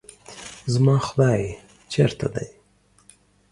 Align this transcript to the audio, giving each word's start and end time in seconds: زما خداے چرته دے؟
زما 0.73 0.95
خداے 1.07 1.43
چرته 1.91 2.27
دے؟ 2.33 2.45